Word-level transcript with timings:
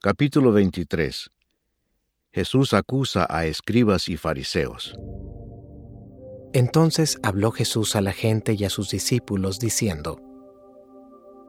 Capítulo 0.00 0.52
23 0.52 1.28
Jesús 2.30 2.72
acusa 2.72 3.26
a 3.28 3.46
escribas 3.46 4.08
y 4.08 4.16
fariseos. 4.16 4.96
Entonces 6.52 7.18
habló 7.24 7.50
Jesús 7.50 7.96
a 7.96 8.00
la 8.00 8.12
gente 8.12 8.54
y 8.56 8.62
a 8.62 8.70
sus 8.70 8.90
discípulos 8.90 9.58
diciendo, 9.58 10.20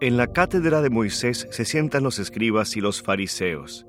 En 0.02 0.18
la 0.18 0.26
cátedra 0.26 0.82
de 0.82 0.90
Moisés 0.90 1.48
se 1.52 1.64
sientan 1.64 2.02
los 2.02 2.18
escribas 2.18 2.76
y 2.76 2.82
los 2.82 3.04
fariseos. 3.04 3.86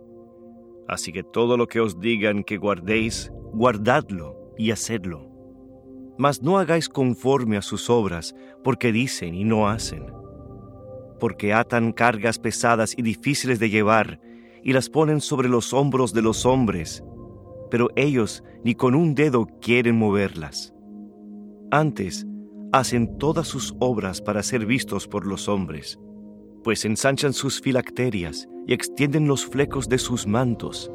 Así 0.86 1.10
que 1.10 1.22
todo 1.22 1.56
lo 1.56 1.66
que 1.66 1.80
os 1.80 1.98
digan 1.98 2.44
que 2.44 2.58
guardéis, 2.58 3.32
guardadlo 3.54 4.52
y 4.58 4.72
hacedlo. 4.72 5.26
Mas 6.18 6.42
no 6.42 6.58
hagáis 6.58 6.90
conforme 6.90 7.56
a 7.56 7.62
sus 7.62 7.88
obras, 7.88 8.34
porque 8.62 8.92
dicen 8.92 9.34
y 9.34 9.44
no 9.44 9.70
hacen. 9.70 10.04
Porque 11.18 11.54
atan 11.54 11.92
cargas 11.92 12.38
pesadas 12.38 12.92
y 12.94 13.00
difíciles 13.00 13.58
de 13.58 13.70
llevar, 13.70 14.20
y 14.62 14.72
las 14.72 14.88
ponen 14.88 15.20
sobre 15.20 15.48
los 15.48 15.72
hombros 15.72 16.12
de 16.12 16.22
los 16.22 16.46
hombres, 16.46 17.02
pero 17.70 17.88
ellos 17.96 18.42
ni 18.64 18.74
con 18.74 18.94
un 18.94 19.14
dedo 19.14 19.46
quieren 19.60 19.96
moverlas. 19.96 20.74
Antes, 21.70 22.26
hacen 22.72 23.18
todas 23.18 23.48
sus 23.48 23.74
obras 23.80 24.20
para 24.20 24.42
ser 24.42 24.66
vistos 24.66 25.08
por 25.08 25.26
los 25.26 25.48
hombres, 25.48 25.98
pues 26.62 26.84
ensanchan 26.84 27.32
sus 27.32 27.60
filacterias 27.60 28.48
y 28.66 28.74
extienden 28.74 29.26
los 29.26 29.46
flecos 29.46 29.88
de 29.88 29.98
sus 29.98 30.26
mantos, 30.26 30.90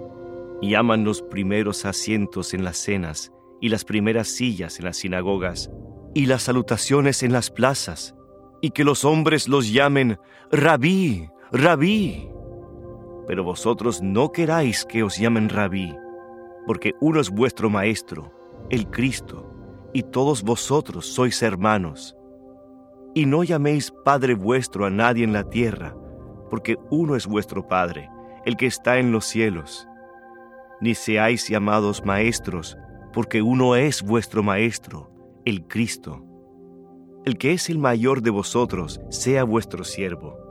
y 0.61 0.75
aman 0.75 1.03
los 1.03 1.21
primeros 1.21 1.85
asientos 1.85 2.53
en 2.53 2.63
las 2.63 2.77
cenas 2.77 3.31
y 3.61 3.69
las 3.69 3.83
primeras 3.83 4.27
sillas 4.27 4.79
en 4.79 4.85
las 4.85 4.97
sinagogas, 4.97 5.69
y 6.13 6.27
las 6.27 6.43
salutaciones 6.43 7.23
en 7.23 7.33
las 7.33 7.49
plazas, 7.49 8.15
y 8.61 8.71
que 8.71 8.83
los 8.83 9.03
hombres 9.05 9.47
los 9.47 9.71
llamen 9.71 10.17
rabí, 10.51 11.27
rabí 11.51 12.29
pero 13.27 13.43
vosotros 13.43 14.01
no 14.01 14.31
queráis 14.31 14.85
que 14.85 15.03
os 15.03 15.17
llamen 15.17 15.49
rabí, 15.49 15.95
porque 16.65 16.93
uno 16.99 17.19
es 17.19 17.29
vuestro 17.29 17.69
Maestro, 17.69 18.31
el 18.69 18.89
Cristo, 18.89 19.51
y 19.93 20.03
todos 20.03 20.43
vosotros 20.43 21.05
sois 21.05 21.41
hermanos. 21.41 22.15
Y 23.13 23.25
no 23.25 23.43
llaméis 23.43 23.93
Padre 24.03 24.35
vuestro 24.35 24.85
a 24.85 24.89
nadie 24.89 25.23
en 25.23 25.33
la 25.33 25.49
tierra, 25.49 25.95
porque 26.49 26.77
uno 26.89 27.15
es 27.15 27.27
vuestro 27.27 27.67
Padre, 27.67 28.09
el 28.45 28.57
que 28.57 28.65
está 28.65 28.97
en 28.97 29.11
los 29.11 29.25
cielos. 29.25 29.87
Ni 30.81 30.93
seáis 30.93 31.47
llamados 31.47 32.03
maestros, 32.03 32.77
porque 33.13 33.41
uno 33.41 33.75
es 33.75 34.03
vuestro 34.03 34.43
Maestro, 34.43 35.09
el 35.45 35.65
Cristo. 35.65 36.23
El 37.23 37.37
que 37.37 37.53
es 37.53 37.69
el 37.69 37.79
mayor 37.79 38.21
de 38.21 38.29
vosotros 38.29 38.99
sea 39.09 39.45
vuestro 39.45 39.83
siervo 39.83 40.44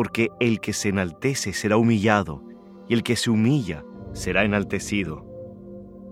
porque 0.00 0.30
el 0.40 0.60
que 0.60 0.72
se 0.72 0.88
enaltece 0.88 1.52
será 1.52 1.76
humillado, 1.76 2.42
y 2.88 2.94
el 2.94 3.02
que 3.02 3.16
se 3.16 3.28
humilla 3.28 3.84
será 4.14 4.44
enaltecido. 4.46 5.26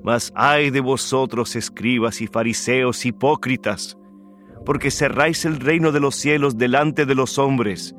Mas 0.05 0.30
ay 0.34 0.69
de 0.69 0.80
vosotros, 0.80 1.56
escribas 1.56 2.20
y 2.20 2.27
fariseos 2.27 3.06
hipócritas, 3.06 3.97
porque 4.67 4.91
cerráis 4.91 5.47
el 5.47 5.58
reino 5.58 5.91
de 5.91 6.00
los 6.00 6.17
cielos 6.17 6.58
delante 6.58 7.06
de 7.06 7.14
los 7.14 7.39
hombres, 7.39 7.95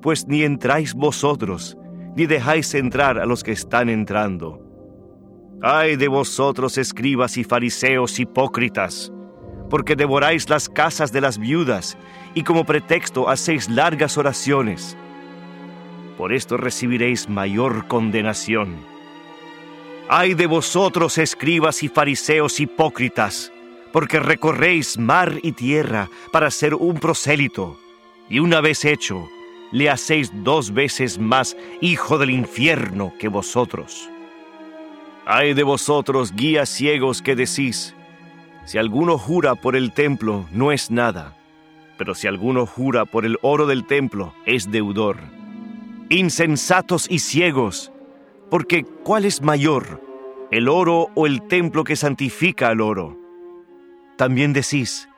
pues 0.00 0.28
ni 0.28 0.44
entráis 0.44 0.94
vosotros, 0.94 1.76
ni 2.14 2.26
dejáis 2.26 2.72
entrar 2.74 3.18
a 3.18 3.26
los 3.26 3.42
que 3.42 3.50
están 3.50 3.88
entrando. 3.88 4.60
Ay 5.60 5.96
de 5.96 6.06
vosotros, 6.06 6.78
escribas 6.78 7.36
y 7.36 7.42
fariseos 7.42 8.20
hipócritas, 8.20 9.12
porque 9.68 9.96
devoráis 9.96 10.48
las 10.48 10.68
casas 10.68 11.10
de 11.10 11.20
las 11.20 11.36
viudas, 11.36 11.98
y 12.32 12.44
como 12.44 12.64
pretexto 12.64 13.28
hacéis 13.28 13.68
largas 13.68 14.16
oraciones 14.16 14.96
por 16.22 16.32
esto 16.32 16.56
recibiréis 16.56 17.28
mayor 17.28 17.88
condenación. 17.88 18.76
Ay 20.08 20.34
de 20.34 20.46
vosotros, 20.46 21.18
escribas 21.18 21.82
y 21.82 21.88
fariseos 21.88 22.60
hipócritas, 22.60 23.50
porque 23.92 24.20
recorréis 24.20 24.98
mar 24.98 25.40
y 25.42 25.50
tierra 25.50 26.08
para 26.30 26.52
ser 26.52 26.76
un 26.76 27.00
prosélito, 27.00 27.76
y 28.30 28.38
una 28.38 28.60
vez 28.60 28.84
hecho, 28.84 29.28
le 29.72 29.90
hacéis 29.90 30.30
dos 30.44 30.72
veces 30.72 31.18
más 31.18 31.56
hijo 31.80 32.18
del 32.18 32.30
infierno 32.30 33.12
que 33.18 33.26
vosotros. 33.26 34.08
Ay 35.26 35.54
de 35.54 35.64
vosotros, 35.64 36.36
guías 36.36 36.68
ciegos, 36.68 37.20
que 37.20 37.34
decís, 37.34 37.96
si 38.64 38.78
alguno 38.78 39.18
jura 39.18 39.56
por 39.56 39.74
el 39.74 39.90
templo, 39.90 40.46
no 40.52 40.70
es 40.70 40.88
nada, 40.88 41.36
pero 41.98 42.14
si 42.14 42.28
alguno 42.28 42.64
jura 42.64 43.06
por 43.06 43.26
el 43.26 43.38
oro 43.42 43.66
del 43.66 43.84
templo, 43.88 44.32
es 44.46 44.70
deudor 44.70 45.41
insensatos 46.18 47.06
y 47.10 47.20
ciegos, 47.20 47.92
porque 48.50 48.84
¿cuál 48.84 49.24
es 49.24 49.40
mayor, 49.40 50.02
el 50.50 50.68
oro 50.68 51.08
o 51.14 51.26
el 51.26 51.46
templo 51.48 51.84
que 51.84 51.96
santifica 51.96 52.68
al 52.68 52.80
oro? 52.80 53.18
También 54.18 54.52
decís, 54.52 55.08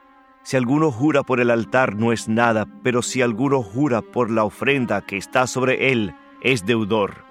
si 0.44 0.56
alguno 0.56 0.92
jura 0.92 1.24
por 1.24 1.40
el 1.40 1.50
altar 1.50 1.96
no 1.96 2.12
es 2.12 2.28
nada, 2.28 2.66
pero 2.82 3.02
si 3.02 3.22
alguno 3.22 3.62
jura 3.62 4.02
por 4.02 4.30
la 4.30 4.44
ofrenda 4.44 5.00
que 5.00 5.16
está 5.16 5.46
sobre 5.46 5.90
él, 5.90 6.14
es 6.42 6.64
deudor. 6.64 7.24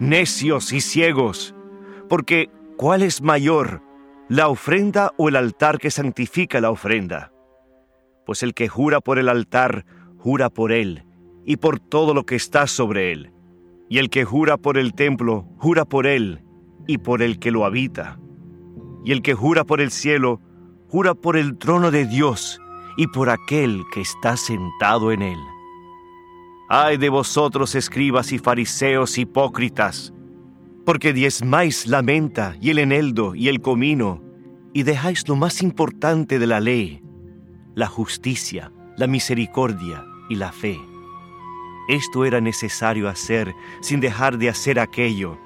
Necios 0.00 0.72
y 0.72 0.80
ciegos, 0.80 1.54
porque 2.08 2.50
¿cuál 2.76 3.02
es 3.02 3.22
mayor, 3.22 3.82
la 4.28 4.48
ofrenda 4.48 5.12
o 5.16 5.28
el 5.28 5.36
altar 5.36 5.78
que 5.78 5.90
santifica 5.90 6.60
la 6.60 6.70
ofrenda? 6.70 7.30
Pues 8.26 8.42
el 8.42 8.52
que 8.52 8.68
jura 8.68 9.00
por 9.00 9.18
el 9.20 9.28
altar, 9.28 9.84
jura 10.18 10.50
por 10.50 10.72
él, 10.72 11.04
y 11.44 11.56
por 11.56 11.78
todo 11.78 12.14
lo 12.14 12.24
que 12.24 12.36
está 12.36 12.66
sobre 12.66 13.12
él. 13.12 13.32
Y 13.88 13.98
el 13.98 14.10
que 14.10 14.24
jura 14.24 14.56
por 14.56 14.78
el 14.78 14.94
templo, 14.94 15.46
jura 15.58 15.84
por 15.84 16.06
él 16.06 16.42
y 16.86 16.98
por 16.98 17.22
el 17.22 17.38
que 17.38 17.50
lo 17.50 17.64
habita. 17.64 18.18
Y 19.04 19.12
el 19.12 19.22
que 19.22 19.34
jura 19.34 19.64
por 19.64 19.80
el 19.80 19.90
cielo, 19.90 20.40
jura 20.88 21.14
por 21.14 21.36
el 21.36 21.58
trono 21.58 21.90
de 21.90 22.06
Dios 22.06 22.60
y 22.96 23.06
por 23.08 23.28
aquel 23.28 23.82
que 23.92 24.00
está 24.00 24.36
sentado 24.36 25.12
en 25.12 25.22
él. 25.22 25.38
Ay 26.68 26.96
de 26.96 27.08
vosotros, 27.10 27.74
escribas 27.74 28.32
y 28.32 28.38
fariseos 28.38 29.18
hipócritas, 29.18 30.14
porque 30.86 31.12
diezmáis 31.12 31.86
la 31.86 32.02
menta 32.02 32.56
y 32.60 32.70
el 32.70 32.78
eneldo 32.78 33.34
y 33.34 33.48
el 33.48 33.60
comino, 33.60 34.22
y 34.72 34.82
dejáis 34.82 35.28
lo 35.28 35.36
más 35.36 35.62
importante 35.62 36.38
de 36.38 36.46
la 36.46 36.60
ley, 36.60 37.02
la 37.74 37.86
justicia, 37.86 38.72
la 38.96 39.06
misericordia 39.06 40.06
y 40.28 40.36
la 40.36 40.52
fe. 40.52 40.80
Esto 41.88 42.24
era 42.24 42.40
necesario 42.40 43.08
hacer 43.08 43.54
sin 43.80 44.00
dejar 44.00 44.38
de 44.38 44.48
hacer 44.48 44.78
aquello. 44.78 45.38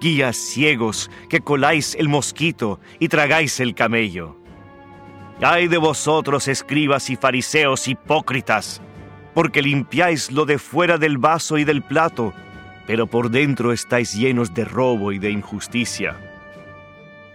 Guías 0.00 0.36
ciegos 0.36 1.10
que 1.28 1.40
coláis 1.40 1.94
el 1.94 2.08
mosquito 2.08 2.80
y 2.98 3.08
tragáis 3.08 3.60
el 3.60 3.74
camello. 3.74 4.36
Ay 5.40 5.68
de 5.68 5.78
vosotros, 5.78 6.48
escribas 6.48 7.10
y 7.10 7.16
fariseos 7.16 7.88
hipócritas, 7.88 8.80
porque 9.34 9.62
limpiáis 9.62 10.30
lo 10.30 10.44
de 10.44 10.58
fuera 10.58 10.98
del 10.98 11.18
vaso 11.18 11.58
y 11.58 11.64
del 11.64 11.82
plato, 11.82 12.32
pero 12.86 13.06
por 13.06 13.30
dentro 13.30 13.72
estáis 13.72 14.14
llenos 14.14 14.52
de 14.54 14.64
robo 14.64 15.12
y 15.12 15.18
de 15.18 15.30
injusticia. 15.30 16.16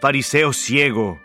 Fariseo 0.02 0.54
ciego, 0.54 1.20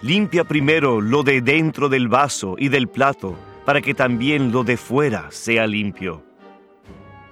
limpia 0.00 0.44
primero 0.44 1.00
lo 1.00 1.22
de 1.22 1.40
dentro 1.40 1.88
del 1.88 2.08
vaso 2.08 2.56
y 2.58 2.68
del 2.68 2.88
plato, 2.88 3.36
para 3.64 3.80
que 3.80 3.94
también 3.94 4.52
lo 4.52 4.64
de 4.64 4.76
fuera 4.76 5.30
sea 5.30 5.66
limpio. 5.66 6.22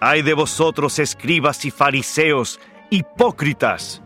Ay 0.05 0.23
de 0.23 0.35
vosotros, 0.35 0.99
escribas 0.99 1.65
y 1.65 1.71
fariseos, 1.71 2.59
hipócritas, 2.91 4.03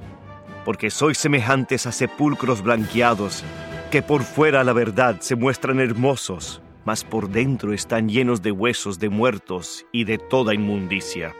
porque 0.62 0.90
sois 0.90 1.16
semejantes 1.16 1.86
a 1.86 1.90
sepulcros 1.90 2.60
blanqueados, 2.60 3.42
que 3.90 4.02
por 4.02 4.22
fuera 4.22 4.62
la 4.62 4.74
verdad 4.74 5.20
se 5.20 5.36
muestran 5.36 5.80
hermosos, 5.80 6.60
mas 6.84 7.02
por 7.02 7.30
dentro 7.30 7.72
están 7.72 8.10
llenos 8.10 8.42
de 8.42 8.52
huesos 8.52 8.98
de 8.98 9.08
muertos 9.08 9.86
y 9.90 10.04
de 10.04 10.18
toda 10.18 10.52
inmundicia. 10.52 11.34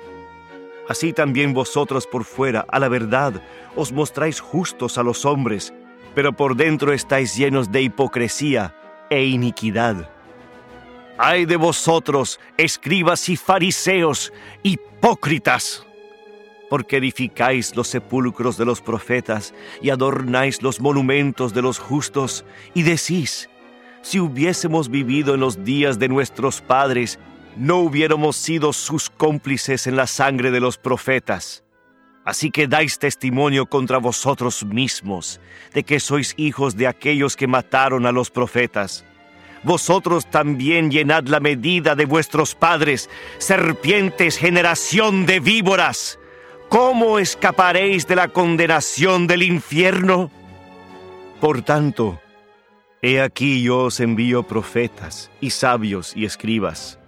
Así 0.88 1.12
también 1.12 1.52
vosotros 1.52 2.06
por 2.06 2.24
fuera, 2.24 2.64
a 2.70 2.78
la 2.78 2.88
verdad, 2.88 3.42
os 3.74 3.92
mostráis 3.92 4.40
justos 4.40 4.96
a 4.96 5.02
los 5.02 5.26
hombres, 5.26 5.74
pero 6.14 6.32
por 6.32 6.56
dentro 6.56 6.94
estáis 6.94 7.36
llenos 7.36 7.70
de 7.70 7.82
hipocresía 7.82 8.74
e 9.10 9.22
iniquidad. 9.26 10.15
Ay 11.18 11.46
de 11.46 11.56
vosotros, 11.56 12.38
escribas 12.58 13.28
y 13.30 13.36
fariseos, 13.36 14.32
hipócritas, 14.62 15.86
porque 16.68 16.98
edificáis 16.98 17.74
los 17.74 17.88
sepulcros 17.88 18.58
de 18.58 18.66
los 18.66 18.82
profetas 18.82 19.54
y 19.80 19.88
adornáis 19.88 20.62
los 20.62 20.78
monumentos 20.78 21.54
de 21.54 21.62
los 21.62 21.78
justos, 21.78 22.44
y 22.74 22.82
decís, 22.82 23.48
si 24.02 24.20
hubiésemos 24.20 24.90
vivido 24.90 25.34
en 25.34 25.40
los 25.40 25.64
días 25.64 25.98
de 25.98 26.08
nuestros 26.08 26.60
padres, 26.60 27.18
no 27.56 27.78
hubiéramos 27.78 28.36
sido 28.36 28.74
sus 28.74 29.08
cómplices 29.08 29.86
en 29.86 29.96
la 29.96 30.06
sangre 30.06 30.50
de 30.50 30.60
los 30.60 30.76
profetas. 30.76 31.64
Así 32.26 32.50
que 32.50 32.66
dais 32.66 32.98
testimonio 32.98 33.66
contra 33.66 33.98
vosotros 33.98 34.64
mismos 34.66 35.40
de 35.72 35.82
que 35.82 35.98
sois 35.98 36.34
hijos 36.36 36.76
de 36.76 36.88
aquellos 36.88 37.36
que 37.36 37.46
mataron 37.46 38.04
a 38.04 38.12
los 38.12 38.30
profetas 38.30 39.04
vosotros 39.66 40.24
también 40.30 40.90
llenad 40.90 41.24
la 41.26 41.40
medida 41.40 41.94
de 41.94 42.06
vuestros 42.06 42.54
padres, 42.54 43.10
serpientes, 43.36 44.38
generación 44.38 45.26
de 45.26 45.40
víboras. 45.40 46.18
¿cómo 46.68 47.18
escaparéis 47.18 48.06
de 48.06 48.16
la 48.16 48.28
condenación 48.28 49.26
del 49.26 49.42
infierno? 49.42 50.30
Por 51.40 51.62
tanto, 51.62 52.20
he 53.02 53.20
aquí 53.20 53.62
yo 53.62 53.84
os 53.84 54.00
envío 54.00 54.42
profetas 54.42 55.30
y 55.40 55.50
sabios 55.50 56.16
y 56.16 56.24
escribas, 56.24 56.98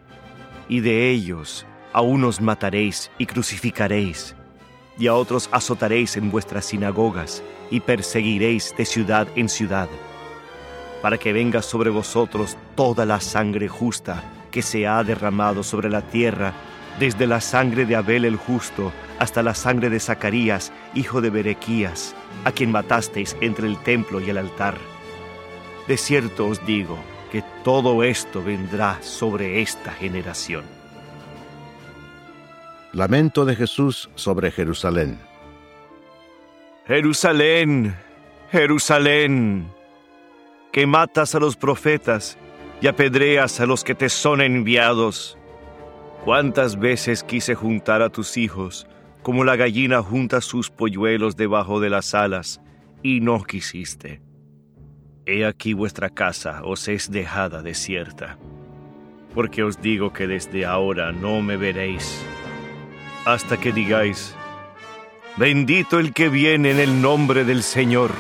y 0.69 0.81
de 0.81 1.11
ellos 1.11 1.67
a 1.93 2.03
unos 2.03 2.41
mataréis 2.41 3.11
y 3.19 3.27
crucificaréis, 3.27 4.35
y 4.99 5.07
a 5.07 5.15
otros 5.15 5.49
azotaréis 5.53 6.17
en 6.17 6.31
vuestras 6.31 6.67
sinagogas 6.67 7.43
y 7.71 7.81
perseguiréis 7.81 8.75
de 8.77 8.85
ciudad 8.85 9.29
en 9.37 9.49
ciudad, 9.49 9.89
para 11.03 11.19
que 11.19 11.33
venga 11.33 11.63
sobre 11.63 11.91
vosotros 11.91 12.57
toda 12.75 13.07
la 13.07 13.21
sangre 13.21 13.69
justa 13.69 14.23
que 14.51 14.63
se 14.63 14.87
ha 14.87 15.03
derramado 15.05 15.63
sobre 15.63 15.91
la 15.91 16.03
tierra, 16.03 16.53
desde 16.99 17.27
la 17.27 17.41
sangre 17.41 17.87
de 17.87 17.97
Abel 17.97 18.25
el 18.25 18.37
justo 18.37 18.93
hasta 19.19 19.43
la 19.43 19.55
sangre 19.55 19.91
de 19.91 20.01
Zacarías, 20.01 20.73
hijo 20.95 21.21
de 21.21 21.31
Berequías, 21.31 22.15
a 22.45 22.53
quien 22.53 22.71
matasteis 22.71 23.37
entre 23.41 23.67
el 23.67 23.79
templo 23.79 24.21
y 24.21 24.31
el 24.31 24.39
altar. 24.39 24.77
De 25.87 25.97
cierto 25.97 26.47
os 26.47 26.65
digo 26.67 26.99
que 27.31 27.43
todo 27.63 28.03
esto 28.03 28.43
vendrá 28.43 28.99
sobre 29.03 29.61
esta 29.61 29.93
generación. 29.93 30.65
Lamento 32.93 33.45
de 33.45 33.55
Jesús 33.55 34.11
sobre 34.15 34.51
Jerusalén. 34.51 35.19
Jerusalén, 36.87 37.95
Jerusalén, 38.51 39.71
que 40.73 40.87
matas 40.87 41.35
a 41.35 41.41
los 41.41 41.57
profetas 41.57 42.39
y 42.81 42.87
apedreas 42.87 43.61
a 43.61 43.67
los 43.67 43.85
que 43.85 43.95
te 43.95 44.09
son 44.09 44.41
enviados. 44.41 45.39
¿Cuántas 46.25 46.79
veces 46.79 47.23
quise 47.23 47.55
juntar 47.55 48.03
a 48.03 48.11
tus 48.11 48.37
hijos, 48.37 48.87
como 49.23 49.45
la 49.45 49.57
gallina 49.57 50.03
junta 50.03 50.41
sus 50.41 50.71
polluelos 50.71 51.37
debajo 51.37 51.81
de 51.81 51.91
las 51.91 52.15
alas, 52.15 52.61
y 53.03 53.21
no 53.21 53.43
quisiste? 53.43 54.21
He 55.27 55.45
aquí 55.45 55.75
vuestra 55.75 56.11
casa 56.11 56.63
os 56.65 56.89
es 56.89 57.11
dejada 57.11 57.63
desierta, 57.63 58.39
porque 59.35 59.63
os 59.63 59.81
digo 59.81 60.13
que 60.13 60.27
desde 60.27 60.65
ahora 60.65 61.13
no 61.13 61.43
me 61.43 61.57
veréis, 61.57 62.25
hasta 63.25 63.59
que 63.59 63.73
digáis, 63.73 64.35
bendito 65.37 65.99
el 65.99 66.15
que 66.15 66.29
viene 66.29 66.71
en 66.71 66.81
el 66.81 67.03
nombre 67.03 67.45
del 67.45 67.63
Señor. 67.63 68.13